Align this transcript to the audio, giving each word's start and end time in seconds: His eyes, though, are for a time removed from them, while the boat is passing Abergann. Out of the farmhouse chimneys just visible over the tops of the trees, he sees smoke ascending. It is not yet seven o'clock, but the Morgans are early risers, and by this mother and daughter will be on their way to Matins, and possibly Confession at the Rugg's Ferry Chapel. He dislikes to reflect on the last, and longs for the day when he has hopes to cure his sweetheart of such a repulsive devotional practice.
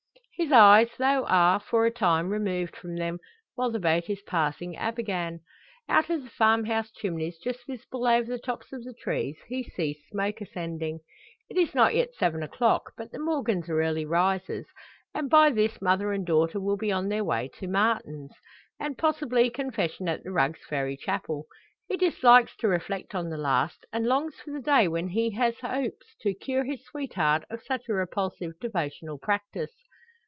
His 0.41 0.51
eyes, 0.51 0.89
though, 0.97 1.23
are 1.27 1.59
for 1.59 1.85
a 1.85 1.91
time 1.91 2.31
removed 2.31 2.75
from 2.75 2.95
them, 2.95 3.19
while 3.53 3.69
the 3.69 3.77
boat 3.77 4.09
is 4.09 4.23
passing 4.23 4.75
Abergann. 4.75 5.41
Out 5.87 6.09
of 6.09 6.23
the 6.23 6.31
farmhouse 6.31 6.89
chimneys 6.89 7.37
just 7.37 7.59
visible 7.67 8.07
over 8.07 8.25
the 8.27 8.39
tops 8.39 8.73
of 8.73 8.83
the 8.83 8.95
trees, 8.95 9.37
he 9.47 9.61
sees 9.63 9.97
smoke 10.09 10.41
ascending. 10.41 11.01
It 11.47 11.57
is 11.57 11.75
not 11.75 11.93
yet 11.93 12.15
seven 12.15 12.41
o'clock, 12.41 12.93
but 12.97 13.11
the 13.11 13.19
Morgans 13.19 13.69
are 13.69 13.83
early 13.83 14.03
risers, 14.03 14.65
and 15.13 15.29
by 15.29 15.51
this 15.51 15.79
mother 15.79 16.11
and 16.11 16.25
daughter 16.25 16.59
will 16.59 16.75
be 16.75 16.91
on 16.91 17.09
their 17.09 17.23
way 17.23 17.47
to 17.59 17.67
Matins, 17.67 18.31
and 18.79 18.97
possibly 18.97 19.47
Confession 19.51 20.09
at 20.09 20.23
the 20.23 20.31
Rugg's 20.31 20.65
Ferry 20.67 20.97
Chapel. 20.97 21.45
He 21.87 21.97
dislikes 21.97 22.55
to 22.57 22.67
reflect 22.67 23.13
on 23.13 23.29
the 23.29 23.37
last, 23.37 23.85
and 23.93 24.07
longs 24.07 24.33
for 24.43 24.49
the 24.49 24.59
day 24.61 24.87
when 24.87 25.09
he 25.09 25.35
has 25.35 25.59
hopes 25.59 26.15
to 26.21 26.33
cure 26.33 26.63
his 26.63 26.83
sweetheart 26.83 27.43
of 27.51 27.61
such 27.61 27.87
a 27.87 27.93
repulsive 27.93 28.53
devotional 28.59 29.19
practice. 29.19 29.75